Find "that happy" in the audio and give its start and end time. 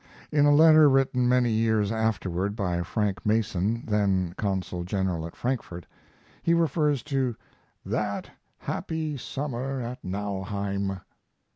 7.85-9.15